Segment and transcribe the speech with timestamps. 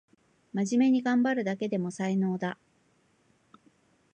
[0.51, 2.57] まじめにがんばるだけでも才能だ